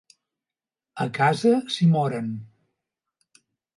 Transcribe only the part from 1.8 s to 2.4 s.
moren.